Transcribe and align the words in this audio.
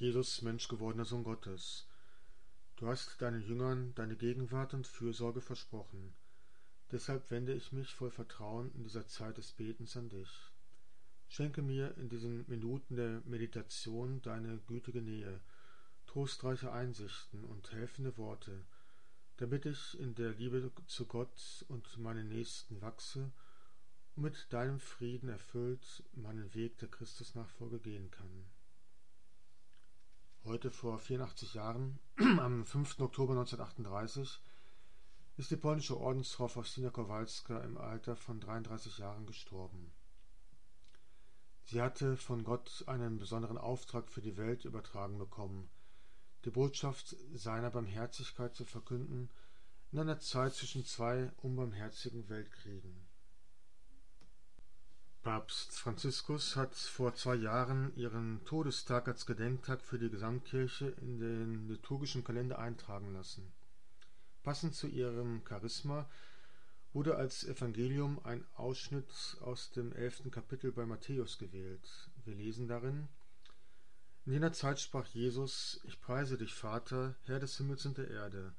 Jesus, 0.00 0.42
menschgewordener 0.42 1.04
Sohn 1.04 1.24
Gottes, 1.24 1.84
du 2.76 2.86
hast 2.86 3.20
deinen 3.20 3.42
Jüngern 3.42 3.96
deine 3.96 4.14
Gegenwart 4.14 4.72
und 4.72 4.86
Fürsorge 4.86 5.40
versprochen. 5.40 6.14
Deshalb 6.92 7.32
wende 7.32 7.52
ich 7.52 7.72
mich 7.72 7.92
voll 7.92 8.12
Vertrauen 8.12 8.70
in 8.76 8.84
dieser 8.84 9.08
Zeit 9.08 9.38
des 9.38 9.50
Betens 9.50 9.96
an 9.96 10.08
dich. 10.08 10.30
Schenke 11.26 11.62
mir 11.62 11.98
in 11.98 12.08
diesen 12.08 12.48
Minuten 12.48 12.94
der 12.94 13.22
Meditation 13.24 14.22
deine 14.22 14.58
gütige 14.68 15.02
Nähe, 15.02 15.40
trostreiche 16.06 16.70
Einsichten 16.70 17.42
und 17.42 17.72
helfende 17.72 18.16
Worte, 18.16 18.64
damit 19.38 19.66
ich 19.66 19.98
in 19.98 20.14
der 20.14 20.30
Liebe 20.30 20.70
zu 20.86 21.06
Gott 21.06 21.64
und 21.66 21.98
meinen 21.98 22.28
Nächsten 22.28 22.80
wachse 22.80 23.32
und 24.14 24.22
mit 24.22 24.52
deinem 24.52 24.78
Frieden 24.78 25.28
erfüllt 25.28 26.04
meinen 26.14 26.54
Weg 26.54 26.78
der 26.78 26.88
Christusnachfolge 26.88 27.80
gehen 27.80 28.12
kann. 28.12 28.44
Heute 30.48 30.70
vor 30.70 30.98
84 30.98 31.52
Jahren, 31.52 31.98
am 32.16 32.64
5. 32.64 33.00
Oktober 33.00 33.34
1938, 33.34 34.40
ist 35.36 35.50
die 35.50 35.56
polnische 35.56 36.00
Ordensfrau 36.00 36.48
Faustina 36.48 36.88
Kowalska 36.88 37.60
im 37.60 37.76
Alter 37.76 38.16
von 38.16 38.40
33 38.40 38.96
Jahren 38.96 39.26
gestorben. 39.26 39.92
Sie 41.64 41.82
hatte 41.82 42.16
von 42.16 42.44
Gott 42.44 42.82
einen 42.86 43.18
besonderen 43.18 43.58
Auftrag 43.58 44.08
für 44.08 44.22
die 44.22 44.38
Welt 44.38 44.64
übertragen 44.64 45.18
bekommen, 45.18 45.68
die 46.46 46.50
Botschaft 46.50 47.14
seiner 47.34 47.68
Barmherzigkeit 47.68 48.54
zu 48.54 48.64
verkünden 48.64 49.28
in 49.92 49.98
einer 49.98 50.18
Zeit 50.18 50.54
zwischen 50.54 50.82
zwei 50.86 51.30
unbarmherzigen 51.42 52.30
Weltkriegen. 52.30 53.06
Papst 55.28 55.78
Franziskus 55.78 56.56
hat 56.56 56.74
vor 56.74 57.14
zwei 57.14 57.34
Jahren 57.34 57.94
ihren 57.96 58.42
Todestag 58.46 59.08
als 59.08 59.26
Gedenktag 59.26 59.82
für 59.82 59.98
die 59.98 60.08
Gesamtkirche 60.08 60.88
in 61.02 61.18
den 61.18 61.68
liturgischen 61.68 62.24
Kalender 62.24 62.58
eintragen 62.58 63.12
lassen. 63.12 63.52
Passend 64.42 64.74
zu 64.74 64.86
ihrem 64.86 65.42
Charisma 65.46 66.08
wurde 66.94 67.16
als 67.16 67.44
Evangelium 67.44 68.24
ein 68.24 68.42
Ausschnitt 68.54 69.36
aus 69.42 69.70
dem 69.70 69.92
elften 69.92 70.30
Kapitel 70.30 70.72
bei 70.72 70.86
Matthäus 70.86 71.36
gewählt. 71.36 72.08
Wir 72.24 72.34
lesen 72.34 72.66
darin 72.66 73.06
In 74.24 74.32
jener 74.32 74.54
Zeit 74.54 74.80
sprach 74.80 75.08
Jesus, 75.08 75.78
ich 75.84 76.00
preise 76.00 76.38
dich, 76.38 76.54
Vater, 76.54 77.16
Herr 77.24 77.38
des 77.38 77.58
Himmels 77.58 77.84
und 77.84 77.98
der 77.98 78.08
Erde, 78.08 78.54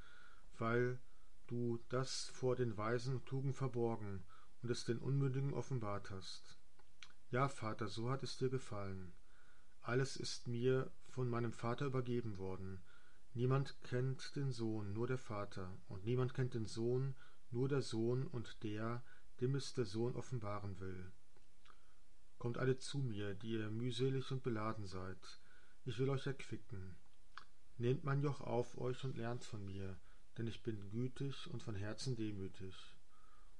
weil 0.59 1.00
du 1.48 1.80
das 1.89 2.26
vor 2.26 2.56
den 2.56 2.78
Weisen 2.78 3.16
und 3.16 3.26
Tugen 3.26 3.56
verborgen 3.56 4.23
und 4.61 4.70
es 4.70 4.86
den 4.86 5.00
Unmündigen 5.00 5.56
offenbart 5.56 6.11
hast. 6.11 6.58
Ja, 7.31 7.47
Vater, 7.47 7.88
so 7.88 8.09
hat 8.09 8.23
es 8.23 8.38
dir 8.38 8.49
gefallen. 8.49 9.13
Alles 9.81 10.17
ist 10.17 10.47
mir 10.47 10.91
von 11.08 11.30
meinem 11.30 11.53
Vater 11.53 11.86
übergeben 11.86 12.39
worden. 12.39 12.81
Niemand 13.36 13.80
kennt 13.83 14.36
den 14.36 14.52
Sohn, 14.52 14.94
nur 14.94 15.05
der 15.05 15.19
Vater, 15.19 15.77
und 15.88 16.05
niemand 16.05 16.33
kennt 16.33 16.55
den 16.55 16.66
Sohn, 16.66 17.16
nur 17.52 17.69
der 17.69 17.83
Sohn 17.83 18.25
und 18.25 18.63
der, 18.63 19.03
dem 19.41 19.53
es 19.53 19.75
der 19.75 19.86
Sohn 19.86 20.16
offenbaren 20.16 20.80
will. 20.80 21.11
Kommt 22.39 22.58
alle 22.58 22.80
zu 22.80 22.97
mir, 22.97 23.36
die 23.36 23.52
ihr 23.52 23.69
mühselig 23.69 24.31
und 24.31 24.41
beladen 24.41 24.88
seid, 24.88 25.39
ich 25.86 25.99
will 25.99 26.09
euch 26.09 26.25
erquicken. 26.25 26.95
Nehmt 27.77 28.03
mein 28.03 28.23
Joch 28.23 28.41
auf 28.41 28.75
euch 28.80 29.03
und 29.03 29.17
lernt 29.17 29.43
von 29.43 29.64
mir, 29.64 29.99
denn 30.38 30.47
ich 30.47 30.64
bin 30.64 30.89
gütig 30.89 31.47
und 31.52 31.61
von 31.61 31.75
Herzen 31.75 32.16
demütig, 32.16 32.75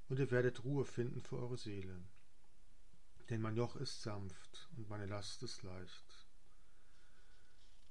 und 0.08 0.18
ihr 0.18 0.32
werdet 0.32 0.64
Ruhe 0.64 0.86
finden 0.86 1.22
für 1.22 1.38
eure 1.38 1.58
Seele. 1.58 2.02
Denn 3.30 3.42
mein 3.42 3.56
Joch 3.56 3.76
ist 3.76 4.02
sanft 4.02 4.70
und 4.76 4.90
meine 4.90 5.06
Last 5.06 5.44
ist 5.44 5.64
leicht. 5.64 6.28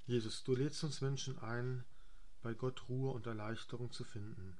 Jesus, 0.05 0.43
du 0.43 0.55
lädst 0.55 0.83
uns 0.83 1.01
Menschen 1.01 1.39
ein, 1.39 1.85
bei 2.41 2.53
Gott 2.53 2.89
Ruhe 2.89 3.11
und 3.11 3.27
Erleichterung 3.27 3.91
zu 3.91 4.03
finden, 4.03 4.57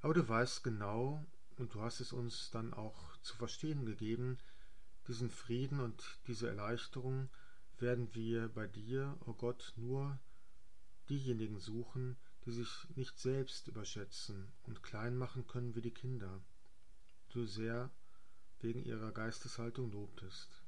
aber 0.00 0.14
du 0.14 0.28
weißt 0.28 0.62
genau, 0.62 1.24
und 1.56 1.74
du 1.74 1.80
hast 1.80 2.00
es 2.00 2.12
uns 2.12 2.50
dann 2.50 2.74
auch 2.74 3.16
zu 3.22 3.36
verstehen 3.36 3.86
gegeben, 3.86 4.38
diesen 5.08 5.30
Frieden 5.30 5.80
und 5.80 6.20
diese 6.26 6.48
Erleichterung 6.48 7.30
werden 7.78 8.14
wir 8.14 8.48
bei 8.48 8.66
dir, 8.66 9.16
o 9.20 9.30
oh 9.30 9.34
Gott, 9.34 9.72
nur 9.76 10.18
diejenigen 11.08 11.58
suchen, 11.58 12.16
die 12.44 12.50
sich 12.50 12.86
nicht 12.94 13.18
selbst 13.18 13.68
überschätzen 13.68 14.52
und 14.64 14.82
klein 14.82 15.16
machen 15.16 15.46
können 15.46 15.74
wie 15.74 15.82
die 15.82 15.94
Kinder, 15.94 16.40
du 17.30 17.46
sehr 17.46 17.90
wegen 18.60 18.84
ihrer 18.84 19.12
Geisteshaltung 19.12 19.90
lobtest. 19.90 20.62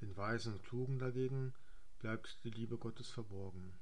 Den 0.00 0.16
Weisen 0.16 0.54
und 0.54 0.62
Klugen 0.64 0.98
dagegen 0.98 1.54
bleibt 1.98 2.44
die 2.44 2.50
Liebe 2.50 2.76
Gottes 2.76 3.08
verborgen. 3.08 3.78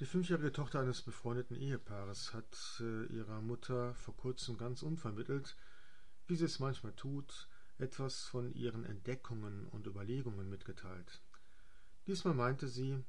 Die 0.00 0.06
fünfjährige 0.06 0.52
Tochter 0.52 0.80
eines 0.80 1.02
befreundeten 1.02 1.56
Ehepaares 1.56 2.32
hat 2.32 2.80
äh, 2.80 3.04
ihrer 3.06 3.42
Mutter 3.42 3.94
vor 3.94 4.16
kurzem 4.16 4.56
ganz 4.56 4.82
unvermittelt, 4.82 5.56
wie 6.26 6.36
sie 6.36 6.46
es 6.46 6.58
manchmal 6.58 6.94
tut, 6.94 7.48
etwas 7.76 8.22
von 8.24 8.52
ihren 8.54 8.84
Entdeckungen 8.84 9.66
und 9.66 9.86
Überlegungen 9.86 10.48
mitgeteilt. 10.48 11.22
Diesmal 12.06 12.34
meinte 12.34 12.68
sie, 12.68 13.04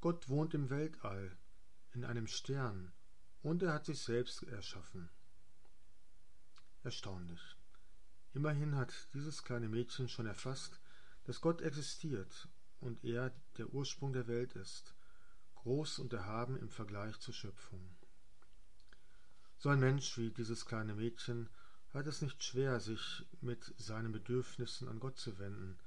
Gott 0.00 0.28
wohnt 0.28 0.54
im 0.54 0.70
Weltall, 0.70 1.36
in 1.92 2.04
einem 2.04 2.26
Stern, 2.26 2.92
und 3.42 3.62
er 3.62 3.74
hat 3.74 3.84
sich 3.84 4.00
selbst 4.00 4.44
erschaffen. 4.44 5.10
Erstaunlich. 6.84 7.40
Immerhin 8.34 8.76
hat 8.76 8.92
dieses 9.14 9.42
kleine 9.42 9.68
Mädchen 9.68 10.06
schon 10.06 10.26
erfasst, 10.26 10.80
dass 11.24 11.40
Gott 11.40 11.62
existiert 11.62 12.46
und 12.80 13.02
er 13.04 13.32
der 13.56 13.72
Ursprung 13.72 14.12
der 14.12 14.26
Welt 14.26 14.52
ist 14.52 14.94
groß 15.54 15.98
und 15.98 16.12
erhaben 16.12 16.58
im 16.58 16.68
Vergleich 16.68 17.18
zur 17.20 17.32
Schöpfung. 17.32 17.96
So 19.56 19.70
ein 19.70 19.80
Mensch 19.80 20.18
wie 20.18 20.30
dieses 20.30 20.66
kleine 20.66 20.94
Mädchen 20.94 21.48
hat 21.94 22.06
es 22.06 22.20
nicht 22.20 22.44
schwer, 22.44 22.78
sich 22.80 23.24
mit 23.40 23.72
seinen 23.78 24.12
Bedürfnissen 24.12 24.86
an 24.86 25.00
Gott 25.00 25.16
zu 25.16 25.38
wenden, 25.38 25.78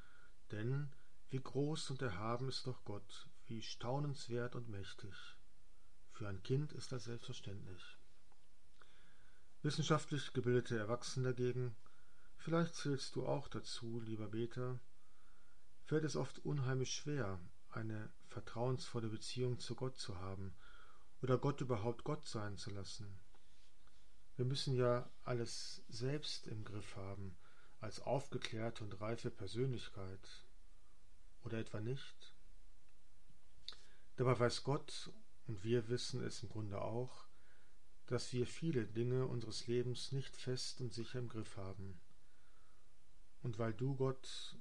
denn 0.50 0.92
wie 1.30 1.42
groß 1.42 1.92
und 1.92 2.02
erhaben 2.02 2.50
ist 2.50 2.66
doch 2.66 2.84
Gott, 2.86 3.30
wie 3.46 3.62
staunenswert 3.62 4.56
und 4.56 4.68
mächtig. 4.68 5.14
Für 6.12 6.28
ein 6.28 6.42
Kind 6.42 6.74
ist 6.74 6.92
das 6.92 7.04
selbstverständlich. 7.04 7.97
Wissenschaftlich 9.68 10.32
gebildete 10.32 10.78
Erwachsene 10.78 11.34
dagegen, 11.34 11.76
vielleicht 12.38 12.74
zählst 12.74 13.18
du 13.18 13.28
auch 13.28 13.50
dazu, 13.50 14.00
lieber 14.00 14.30
Beter, 14.30 14.80
fällt 15.84 16.06
es 16.06 16.16
oft 16.16 16.40
unheimlich 16.46 16.94
schwer, 16.94 17.38
eine 17.72 18.10
vertrauensvolle 18.30 19.10
Beziehung 19.10 19.60
zu 19.60 19.76
Gott 19.76 19.98
zu 19.98 20.22
haben 20.22 20.56
oder 21.22 21.38
Gott 21.38 21.60
überhaupt 21.60 22.06
Gott 22.06 22.26
sein 22.26 22.56
zu 22.56 22.72
lassen. 22.72 23.20
Wir 24.38 24.46
müssen 24.46 24.74
ja 24.74 25.12
alles 25.26 25.84
selbst 25.90 26.48
im 26.48 26.64
Griff 26.64 26.96
haben, 26.96 27.38
als 27.82 28.00
aufgeklärte 28.00 28.86
und 28.86 29.02
reife 29.02 29.32
Persönlichkeit. 29.32 30.46
Oder 31.44 31.58
etwa 31.58 31.82
nicht? 31.82 32.38
Dabei 34.16 34.40
weiß 34.40 34.64
Gott, 34.64 35.12
und 35.46 35.62
wir 35.66 35.90
wissen 35.90 36.24
es 36.24 36.42
im 36.42 36.48
Grunde 36.48 36.82
auch, 36.82 37.27
dass 38.08 38.34
wir 38.34 38.48
viele 38.48 38.86
Dinge 38.86 39.28
unseres 39.28 39.68
Lebens 39.68 40.12
nicht 40.12 40.36
fest 40.36 40.82
und 40.82 40.94
sicher 40.94 41.20
im 41.20 41.28
Griff 41.28 41.58
haben. 41.58 42.00
Und 43.44 43.60
weil 43.60 43.74
du 43.74 43.96
Gott 43.96 44.58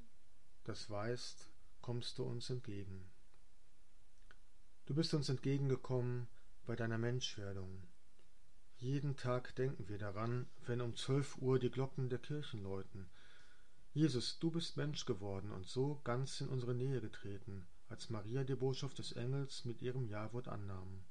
das 0.65 0.91
weißt, 0.91 1.49
kommst 1.81 2.19
du 2.19 2.25
uns 2.25 2.51
entgegen. 2.51 3.09
Du 4.87 4.95
bist 4.95 5.15
uns 5.15 5.29
entgegengekommen 5.29 6.29
bei 6.67 6.75
deiner 6.75 6.99
Menschwerdung. 6.99 7.85
Jeden 8.79 9.17
Tag 9.17 9.55
denken 9.55 9.89
wir 9.89 9.99
daran, 9.99 10.47
wenn 10.67 10.81
um 10.81 10.97
zwölf 10.97 11.39
Uhr 11.39 11.59
die 11.61 11.71
Glocken 11.71 12.09
der 12.09 12.19
Kirchen 12.19 12.63
läuten. 12.63 13.09
Jesus, 13.93 14.39
du 14.41 14.51
bist 14.51 14.77
Mensch 14.77 15.07
geworden 15.07 15.53
und 15.53 15.67
so 15.67 16.01
ganz 16.05 16.41
in 16.41 16.49
unsere 16.49 16.75
Nähe 16.75 17.01
getreten, 17.01 17.67
als 17.89 18.11
Maria 18.11 18.45
die 18.45 18.57
Botschaft 18.57 18.99
des 18.99 19.13
Engels 19.13 19.65
mit 19.65 19.81
ihrem 19.81 20.05
Jawort 20.05 20.49
annahm. 20.49 21.05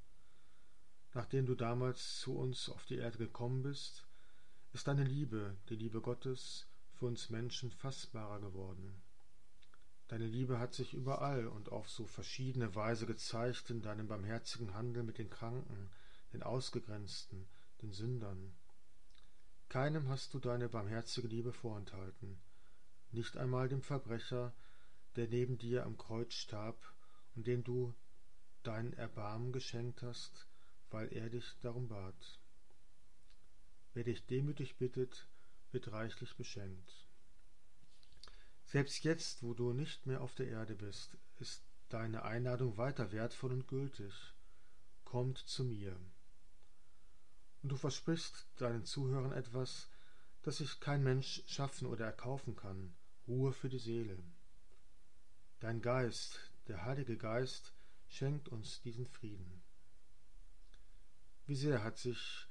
Nachdem 1.16 1.46
du 1.46 1.54
damals 1.54 2.20
zu 2.20 2.36
uns 2.36 2.68
auf 2.68 2.84
die 2.84 2.96
Erde 2.96 3.16
gekommen 3.16 3.62
bist, 3.62 4.06
ist 4.74 4.86
deine 4.86 5.02
Liebe, 5.02 5.56
die 5.70 5.74
Liebe 5.74 6.02
Gottes, 6.02 6.66
für 6.92 7.06
uns 7.06 7.30
Menschen 7.30 7.70
fassbarer 7.70 8.38
geworden. 8.38 9.00
Deine 10.08 10.26
Liebe 10.26 10.58
hat 10.58 10.74
sich 10.74 10.92
überall 10.92 11.46
und 11.46 11.72
auf 11.72 11.88
so 11.88 12.04
verschiedene 12.04 12.74
Weise 12.74 13.06
gezeigt 13.06 13.70
in 13.70 13.80
deinem 13.80 14.08
barmherzigen 14.08 14.74
Handel 14.74 15.04
mit 15.04 15.16
den 15.16 15.30
Kranken, 15.30 15.88
den 16.34 16.42
Ausgegrenzten, 16.42 17.48
den 17.80 17.92
Sündern. 17.92 18.54
Keinem 19.70 20.10
hast 20.10 20.34
du 20.34 20.38
deine 20.38 20.68
barmherzige 20.68 21.28
Liebe 21.28 21.54
vorenthalten, 21.54 22.38
nicht 23.10 23.38
einmal 23.38 23.70
dem 23.70 23.80
Verbrecher, 23.80 24.52
der 25.16 25.28
neben 25.28 25.56
dir 25.56 25.86
am 25.86 25.96
Kreuz 25.96 26.34
starb 26.34 26.76
und 27.34 27.46
dem 27.46 27.64
du 27.64 27.94
dein 28.64 28.92
Erbarmen 28.92 29.52
geschenkt 29.52 30.02
hast, 30.02 30.46
weil 30.90 31.12
er 31.12 31.28
dich 31.30 31.44
darum 31.62 31.88
bat. 31.88 32.40
Wer 33.94 34.04
dich 34.04 34.26
demütig 34.26 34.76
bittet, 34.76 35.28
wird 35.72 35.92
reichlich 35.92 36.36
beschenkt. 36.36 37.06
Selbst 38.64 39.04
jetzt, 39.04 39.42
wo 39.42 39.54
du 39.54 39.72
nicht 39.72 40.06
mehr 40.06 40.20
auf 40.20 40.34
der 40.34 40.48
Erde 40.48 40.74
bist, 40.74 41.16
ist 41.38 41.62
deine 41.88 42.24
Einladung 42.24 42.76
weiter 42.76 43.12
wertvoll 43.12 43.52
und 43.52 43.68
gültig. 43.68 44.12
Kommt 45.04 45.38
zu 45.38 45.64
mir. 45.64 45.96
Und 47.62 47.70
du 47.70 47.76
versprichst 47.76 48.46
deinen 48.56 48.84
Zuhörern 48.84 49.32
etwas, 49.32 49.88
das 50.42 50.58
sich 50.58 50.78
kein 50.80 51.02
Mensch 51.02 51.42
schaffen 51.46 51.86
oder 51.86 52.06
erkaufen 52.06 52.54
kann, 52.54 52.94
Ruhe 53.26 53.52
für 53.52 53.68
die 53.68 53.78
Seele. 53.78 54.18
Dein 55.60 55.80
Geist, 55.80 56.38
der 56.68 56.84
Heilige 56.84 57.16
Geist, 57.16 57.72
schenkt 58.08 58.48
uns 58.48 58.82
diesen 58.82 59.06
Frieden. 59.06 59.62
Wie 61.46 61.54
sehr 61.54 61.84
hat 61.84 61.96
sich 61.96 62.48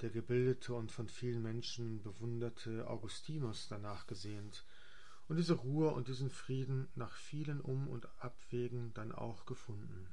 der 0.00 0.10
gebildete 0.10 0.74
und 0.74 0.90
von 0.90 1.08
vielen 1.08 1.42
Menschen 1.42 2.02
bewunderte 2.02 2.88
Augustinus 2.88 3.68
danach 3.68 4.08
gesehnt 4.08 4.64
und 5.28 5.36
diese 5.36 5.54
Ruhe 5.54 5.92
und 5.92 6.08
diesen 6.08 6.30
Frieden 6.30 6.88
nach 6.96 7.14
vielen 7.16 7.60
Um- 7.60 7.88
und 7.88 8.08
Abwägen 8.20 8.92
dann 8.94 9.12
auch 9.12 9.46
gefunden. 9.46 10.08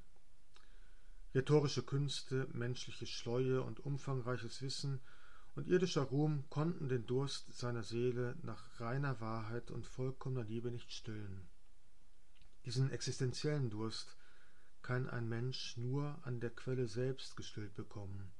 Rhetorische 1.33 1.81
Künste, 1.81 2.47
menschliche 2.53 3.07
Schleue 3.07 3.63
und 3.63 3.79
umfangreiches 3.79 4.61
Wissen 4.61 5.01
und 5.55 5.67
irdischer 5.67 6.03
Ruhm 6.03 6.47
konnten 6.51 6.89
den 6.89 7.07
Durst 7.07 7.57
seiner 7.57 7.83
Seele 7.83 8.37
nach 8.43 8.79
reiner 8.79 9.19
Wahrheit 9.21 9.71
und 9.71 9.87
vollkommener 9.87 10.43
Liebe 10.43 10.69
nicht 10.69 10.91
stillen. 10.91 11.47
Diesen 12.65 12.91
existenziellen 12.91 13.71
Durst 13.71 14.15
kann 14.83 15.09
ein 15.09 15.27
Mensch 15.29 15.77
nur 15.77 16.19
an 16.23 16.41
der 16.41 16.49
Quelle 16.49 16.87
selbst 16.87 17.37
gestillt 17.37 17.73
bekommen. 17.73 18.31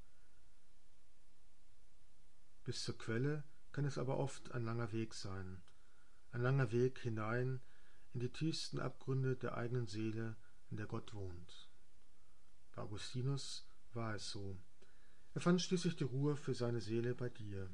Bis 2.66 2.84
zur 2.84 2.98
Quelle 2.98 3.44
kann 3.72 3.86
es 3.86 3.98
aber 3.98 4.18
oft 4.18 4.51
ein 4.51 4.66
langer 4.66 4.92
Weg 4.92 5.13
sein, 5.13 5.63
ein 6.31 6.42
langer 6.42 6.72
Weg 6.72 7.00
hinein 7.00 7.62
in 8.13 8.19
die 8.19 8.31
tiefsten 8.31 8.80
Abgründe 8.80 9.36
der 9.36 9.56
eigenen 9.57 9.88
Seele, 9.88 10.36
in 10.69 10.78
der 10.78 10.86
Gott 10.86 11.13
wohnt. 11.13 11.69
Bei 12.74 12.81
Augustinus 12.81 13.66
war 13.94 14.16
es 14.16 14.30
so. 14.30 14.57
Er 15.34 15.42
fand 15.42 15.62
schließlich 15.62 15.96
die 15.96 16.04
Ruhe 16.04 16.36
für 16.36 16.54
seine 16.54 16.81
Seele 16.81 17.16
bei 17.16 17.30
dir. 17.30 17.69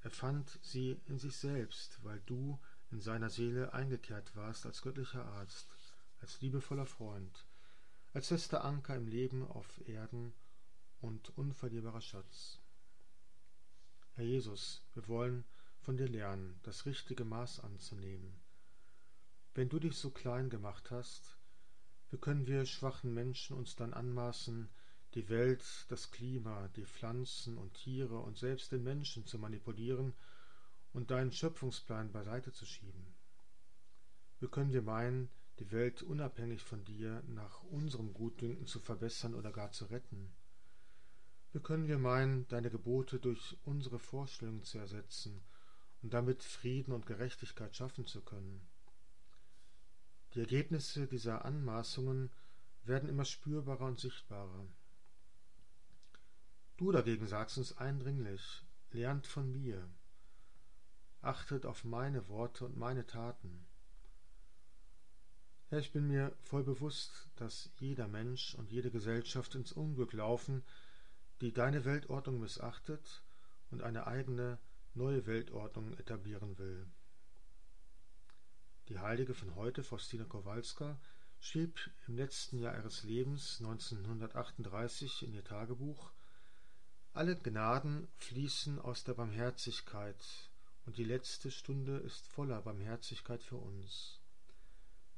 Er 0.00 0.10
fand 0.10 0.58
sie 0.62 1.00
in 1.06 1.18
sich 1.18 1.36
selbst, 1.36 2.02
weil 2.02 2.20
du 2.26 2.60
in 2.90 3.00
seiner 3.00 3.30
Seele 3.30 3.72
eingekehrt 3.72 4.34
warst 4.36 4.66
als 4.66 4.82
göttlicher 4.82 5.24
Arzt, 5.24 5.68
als 6.20 6.40
liebevoller 6.40 6.86
Freund, 6.86 7.46
als 8.14 8.28
fester 8.28 8.64
Anker 8.64 8.94
im 8.94 9.08
Leben 9.08 9.44
auf 9.48 9.88
Erden 9.88 10.32
und 11.00 11.36
unverlierbarer 11.36 12.00
Schatz. 12.00 12.60
Herr 14.14 14.24
Jesus, 14.24 14.84
wir 14.94 15.08
wollen 15.08 15.44
von 15.80 15.96
dir 15.96 16.08
lernen, 16.08 16.60
das 16.62 16.86
richtige 16.86 17.24
Maß 17.24 17.58
anzunehmen. 17.58 18.40
Wenn 19.54 19.68
du 19.68 19.80
dich 19.80 19.96
so 19.96 20.10
klein 20.10 20.48
gemacht 20.48 20.92
hast, 20.92 21.38
wie 22.10 22.16
können 22.16 22.46
wir 22.46 22.64
schwachen 22.66 23.12
Menschen 23.12 23.56
uns 23.56 23.74
dann 23.74 23.92
anmaßen, 23.92 24.68
die 25.14 25.28
Welt, 25.28 25.64
das 25.88 26.12
Klima, 26.12 26.68
die 26.76 26.86
Pflanzen 26.86 27.58
und 27.58 27.74
Tiere 27.74 28.18
und 28.20 28.38
selbst 28.38 28.70
den 28.70 28.84
Menschen 28.84 29.26
zu 29.26 29.40
manipulieren 29.40 30.14
und 30.92 31.10
deinen 31.10 31.32
Schöpfungsplan 31.32 32.12
beiseite 32.12 32.52
zu 32.52 32.64
schieben? 32.64 33.12
Wie 34.38 34.46
können 34.46 34.72
wir 34.72 34.82
meinen, 34.82 35.30
die 35.58 35.70
Welt 35.70 36.02
unabhängig 36.02 36.62
von 36.62 36.84
dir 36.84 37.22
nach 37.28 37.62
unserem 37.64 38.12
Gutdünken 38.12 38.66
zu 38.66 38.80
verbessern 38.80 39.34
oder 39.34 39.52
gar 39.52 39.70
zu 39.70 39.86
retten? 39.86 40.32
Wie 41.52 41.60
können 41.60 41.86
wir 41.86 41.98
meinen, 41.98 42.48
deine 42.48 42.70
Gebote 42.70 43.20
durch 43.20 43.56
unsere 43.64 44.00
Vorstellungen 44.00 44.64
zu 44.64 44.78
ersetzen 44.78 45.40
und 46.02 46.12
damit 46.12 46.42
Frieden 46.42 46.92
und 46.92 47.06
Gerechtigkeit 47.06 47.76
schaffen 47.76 48.06
zu 48.06 48.22
können? 48.22 48.66
Die 50.34 50.40
Ergebnisse 50.40 51.06
dieser 51.06 51.44
Anmaßungen 51.44 52.30
werden 52.82 53.08
immer 53.08 53.24
spürbarer 53.24 53.86
und 53.86 54.00
sichtbarer. 54.00 54.66
Du 56.76 56.90
dagegen 56.90 57.28
sagst 57.28 57.56
uns 57.56 57.76
eindringlich, 57.76 58.66
lernt 58.90 59.28
von 59.28 59.52
mir, 59.52 59.88
achtet 61.22 61.66
auf 61.66 61.84
meine 61.84 62.26
Worte 62.28 62.64
und 62.64 62.76
meine 62.76 63.06
Taten. 63.06 63.64
Herr, 65.74 65.80
ich 65.80 65.90
bin 65.90 66.06
mir 66.06 66.32
voll 66.40 66.62
bewusst, 66.62 67.26
dass 67.34 67.68
jeder 67.80 68.06
Mensch 68.06 68.54
und 68.54 68.70
jede 68.70 68.92
Gesellschaft 68.92 69.56
ins 69.56 69.72
Unglück 69.72 70.12
laufen, 70.12 70.62
die 71.40 71.52
deine 71.52 71.84
Weltordnung 71.84 72.38
missachtet 72.38 73.24
und 73.72 73.82
eine 73.82 74.06
eigene 74.06 74.60
neue 74.94 75.26
Weltordnung 75.26 75.98
etablieren 75.98 76.58
will. 76.58 76.86
Die 78.88 79.00
Heilige 79.00 79.34
von 79.34 79.56
heute, 79.56 79.82
Faustina 79.82 80.22
Kowalska, 80.22 80.96
schrieb 81.40 81.90
im 82.06 82.14
letzten 82.14 82.60
Jahr 82.60 82.76
ihres 82.76 83.02
Lebens 83.02 83.56
1938 83.58 85.24
in 85.24 85.34
ihr 85.34 85.42
Tagebuch 85.42 86.12
Alle 87.14 87.34
Gnaden 87.34 88.06
fließen 88.18 88.78
aus 88.78 89.02
der 89.02 89.14
Barmherzigkeit, 89.14 90.24
und 90.86 90.98
die 90.98 91.04
letzte 91.04 91.50
Stunde 91.50 91.96
ist 91.96 92.28
voller 92.28 92.62
Barmherzigkeit 92.62 93.42
für 93.42 93.56
uns. 93.56 94.20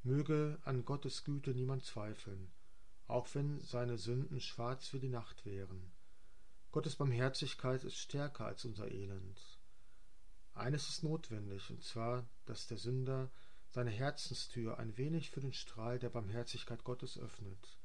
Möge 0.06 0.60
an 0.62 0.84
Gottes 0.84 1.24
Güte 1.24 1.52
niemand 1.52 1.84
zweifeln, 1.84 2.52
auch 3.08 3.26
wenn 3.34 3.60
seine 3.60 3.98
Sünden 3.98 4.40
schwarz 4.40 4.92
wie 4.92 5.00
die 5.00 5.08
Nacht 5.08 5.44
wären. 5.44 5.90
Gottes 6.70 6.94
Barmherzigkeit 6.94 7.82
ist 7.82 7.96
stärker 7.96 8.46
als 8.46 8.64
unser 8.64 8.88
Elend. 8.88 9.58
Eines 10.54 10.88
ist 10.88 11.02
notwendig, 11.02 11.70
und 11.70 11.82
zwar, 11.82 12.24
dass 12.44 12.68
der 12.68 12.76
Sünder 12.76 13.32
seine 13.68 13.90
Herzenstür 13.90 14.78
ein 14.78 14.96
wenig 14.96 15.30
für 15.30 15.40
den 15.40 15.52
Strahl 15.52 15.98
der 15.98 16.10
Barmherzigkeit 16.10 16.84
Gottes 16.84 17.18
öffnet. 17.18 17.76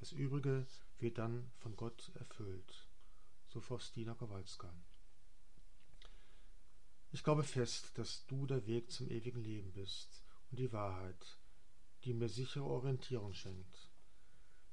Das 0.00 0.10
Übrige 0.10 0.66
wird 0.98 1.18
dann 1.18 1.52
von 1.58 1.76
Gott 1.76 2.10
erfüllt. 2.16 2.88
So 3.46 3.60
Faustina 3.60 4.14
Kowalska. 4.14 4.74
Ich 7.12 7.22
glaube 7.22 7.44
fest, 7.44 7.96
dass 7.96 8.26
du 8.26 8.46
der 8.46 8.66
Weg 8.66 8.90
zum 8.90 9.08
ewigen 9.08 9.40
Leben 9.40 9.72
bist 9.72 10.24
und 10.50 10.58
die 10.58 10.72
Wahrheit, 10.72 11.39
die 12.04 12.14
mir 12.14 12.28
sichere 12.28 12.64
Orientierung 12.64 13.34
schenkt, 13.34 13.90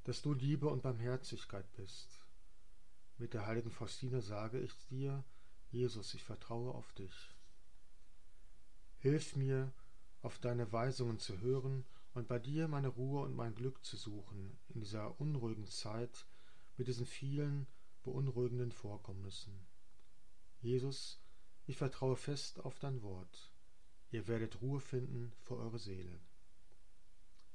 dass 0.03 0.21
du 0.21 0.33
Liebe 0.33 0.69
und 0.69 0.81
Barmherzigkeit 0.81 1.71
bist. 1.74 2.25
Mit 3.18 3.33
der 3.33 3.45
heiligen 3.45 3.71
Faustina 3.71 4.21
sage 4.21 4.59
ich 4.59 4.74
dir, 4.89 5.24
Jesus, 5.69 6.13
ich 6.13 6.24
vertraue 6.24 6.74
auf 6.74 6.94
dich. 6.94 7.35
Hilf 9.00 9.35
mir, 9.35 9.74
auf 10.21 10.39
deine 10.39 10.71
Weisungen 10.71 11.19
zu 11.19 11.39
hören 11.39 11.85
und 12.13 12.27
bei 12.27 12.39
dir 12.39 12.67
meine 12.67 12.88
Ruhe 12.88 13.22
und 13.22 13.36
mein 13.36 13.53
Glück 13.53 13.84
zu 13.86 13.98
suchen 13.98 14.57
in 14.69 14.79
dieser 14.79 15.19
unruhigen 15.19 15.67
Zeit 15.67 16.25
mit 16.77 16.88
diesen 16.88 17.05
vielen 17.05 17.67
beunruhigenden 18.03 18.72
Vorkommnissen. 18.72 19.67
Jesus, 20.62 21.22
ich 21.65 21.77
vertraue 21.77 22.15
fest 22.15 22.60
auf 22.62 22.79
dein 22.79 23.01
Wort. 23.01 23.51
Ihr 24.12 24.27
werdet 24.27 24.62
Ruhe 24.62 24.79
finden 24.79 25.34
für 25.41 25.57
eure 25.57 25.79
Seele. 25.79 26.19